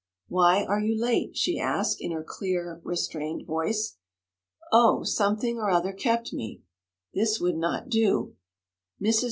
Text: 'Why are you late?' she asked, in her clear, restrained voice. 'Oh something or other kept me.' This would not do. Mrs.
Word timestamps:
'Why 0.29 0.65
are 0.65 0.79
you 0.79 0.99
late?' 0.99 1.37
she 1.37 1.59
asked, 1.59 1.97
in 2.01 2.09
her 2.11 2.23
clear, 2.27 2.81
restrained 2.83 3.45
voice. 3.45 3.97
'Oh 4.71 5.03
something 5.03 5.59
or 5.59 5.69
other 5.69 5.93
kept 5.93 6.33
me.' 6.33 6.63
This 7.13 7.39
would 7.39 7.57
not 7.59 7.87
do. 7.87 8.35
Mrs. 8.99 9.19